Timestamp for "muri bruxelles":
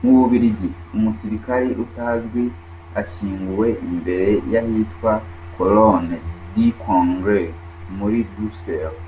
7.98-9.06